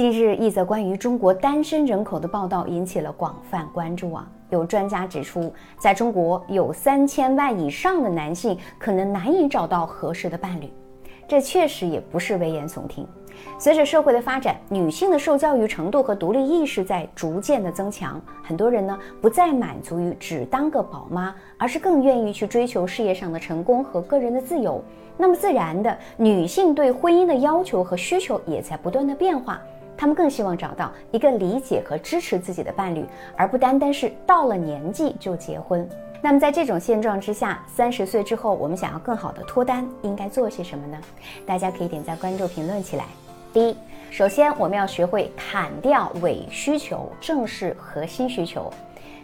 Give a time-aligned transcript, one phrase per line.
[0.00, 4.26] 近日，一则关于中国单身人口的报道引起了广泛关注啊。
[4.48, 10.72] 有专家指出，在中国有三千万以上的男性可能难以找到合适的伴侣，
[11.28, 13.06] 这确实也不是危言耸听。
[13.58, 24.82] 随着社会的发展，女性的受教育程度和独立意识在逐渐的增强，很多人呢不再满足于只当个宝妈，而是更愿意去追求事业上的成功和个人的自由。
[25.18, 29.60] 那么自然的，女性对婚姻的要求和需求也在不断的变化。
[30.00, 33.04] 他们更希望找到一个理解和支持自己的伴侣，
[33.36, 35.86] 而不单单是到了年纪就结婚。
[36.22, 40.96] 那么在这种现状之下，三十岁之后，我们想要更好的脱单，应该做些什么呢？
[41.44, 43.04] 大家可以点赞、关注、评论起来。
[43.52, 43.76] 第一，
[44.10, 48.72] 首先我们要学会砍掉伪需求，正视核心需求。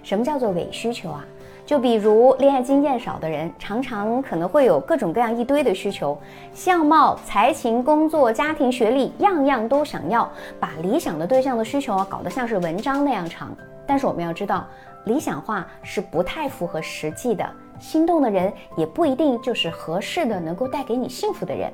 [0.07, 1.25] 什么叫做伪需求啊？
[1.67, 6.17] 就比如恋爱经验少的人，常常可能会有各种各样一堆的需求，
[6.55, 13.53] 相貌、才情、工作、家庭、学历，样样都想要，把理想的对象的需求啊搞得像是文章那样长。
[13.85, 14.65] 但是我们要知道，
[15.07, 17.45] 理想化是不太符合实际的，
[17.81, 21.69] 心动的人也不一定就是合适的，能够带给你幸福的人。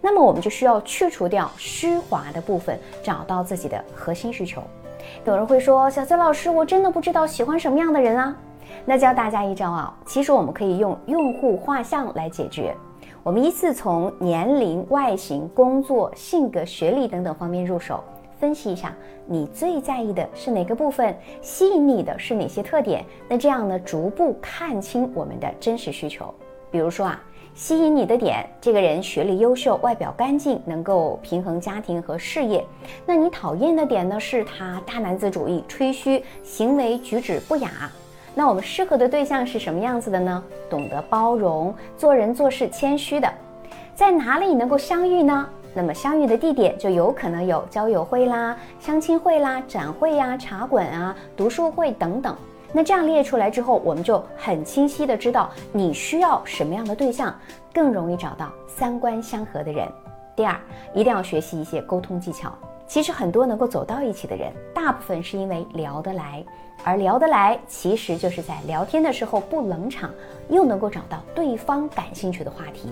[0.00, 4.62] 那么我们就需要去除掉虚华的部分，找到自己的核心需求。
[5.24, 8.36] 有人会说，小崔老师，我真的不知道喜欢什么样的人啊。
[8.84, 12.74] 那教大家一招啊，其实我们可以用用户画像来解决。
[13.22, 18.02] 我们依次从年龄、外形、工作、性格、学历等等方面入手，
[18.38, 18.94] 分析一下
[19.26, 23.04] 你最在意的是哪个部分，吸引你的是哪些特点。
[23.28, 26.32] 那这样呢，逐步看清我们的真实需求。
[26.70, 27.20] 比如说啊，
[27.56, 32.62] 吸引你的点，这个人学历优秀，外表干净，能够平衡家庭和事业。
[33.06, 37.90] 那你讨厌的点呢，是他大男子主义、吹嘘，行为举止不雅。
[38.34, 40.44] 那我们适合的对象是什么样子的呢？
[40.68, 43.32] 懂得包容，做人做事谦虚的，
[43.94, 45.48] 在哪里能够相遇呢？
[45.72, 52.36] 那么相遇的地点就有可能有交友会啦、相亲会啦、展会呀、茶馆啊、读书会等等。
[52.76, 57.34] 那这样列出来之后，我们就很清晰的知道你需要什么样的对象，
[57.72, 59.88] 更容易找到三观相合的人。
[60.36, 60.54] 第二，
[60.92, 62.52] 一定要学习一些沟通技巧。
[62.86, 66.44] 其实很多能够走到一起的人，大部分是因为聊得来，
[66.84, 70.10] 而聊得来其实就是在聊天的时候不冷场，
[70.50, 72.90] 又能够找到对方感兴趣的话题。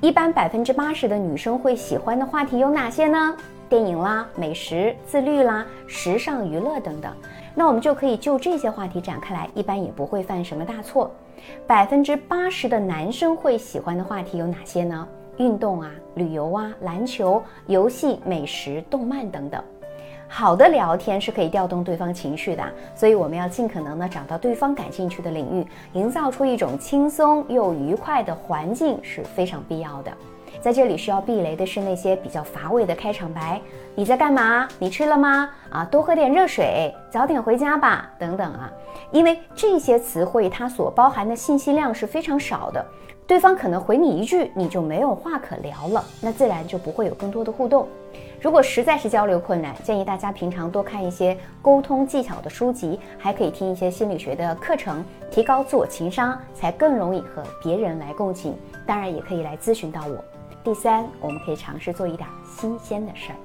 [0.00, 3.36] 一般百分之八十的女生会喜欢的话题有哪些呢？
[3.68, 7.12] 电影啦、美食、自律啦、时尚娱乐等等。
[7.54, 11.10] 那我们就可以就这些话题展开来，一般也不会犯什么大错。
[11.66, 15.06] 百分之八十的男生会喜欢的话题有哪些呢？
[15.38, 19.62] 运动啊，旅游啊，篮球、游戏、美食、动漫等等，
[20.28, 22.62] 好的聊天是可以调动对方情绪的，
[22.94, 30.12] 所以我们要尽可能的找到对方感兴趣的领域，营造出一种轻松又愉快的环境是非常必要的。
[30.60, 33.60] 在这里需要避雷的是那些比较乏味的开场白，
[33.94, 34.66] 你在干嘛？
[34.78, 35.50] 你吃了吗？
[35.70, 38.70] 啊，多喝点热水，早点回家吧，等等啊，
[39.10, 42.84] 因为这些词汇它所包含的信息量是非常少的。
[43.26, 47.86] 对方可能回你一句，你就没有话可聊了，那自然就不会有更多的互动。
[48.40, 58.56] 如果实在是交流困难，建议大家平常多看一些沟通技巧的书籍，还可以听一些心理学的课程，提高自我情商，才更容易和别人来共情。
[58.84, 60.24] 当然，也可以来咨询到我。
[60.62, 63.36] 第三，我们可以尝试做一点新鲜的事儿。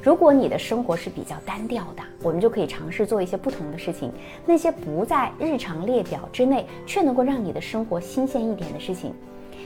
[0.00, 4.12] 如果你的生活是比较单调的，我们就可以尝试做一些不同的事情。
[4.46, 9.12] 那些不在日常列表之内，却能够让你的生活新鲜一点的事情，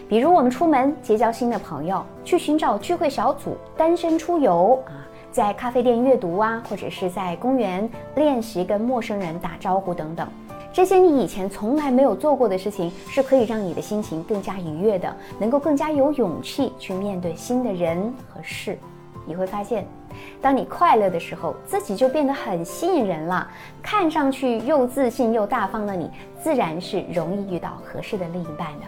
[0.08, 10.26] 比如我们出门结交新的朋友，去寻找聚会小组，单身出游啊，在咖啡店阅读啊，或者是在公园练习跟陌生人打招呼等等。
[10.72, 18.78] 这些你以前从来没有做过的事情，是可以让你的心情更加愉悦的，能够更加有勇气去面对新的人和事。
[19.26, 19.86] 你会发现。
[20.42, 23.48] 当你快乐的时候，自己就变得很吸引人了。
[23.82, 26.10] 看上去又自信又大方的你，
[26.42, 28.86] 自然是容易遇到合适的另一半的。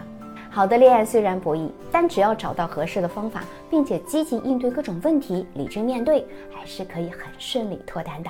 [0.51, 8.29] 好的恋爱虽然博弈，但只要找到合适的方法，并且积极应对各种问题，理智面对，还是可以很顺利脱单的。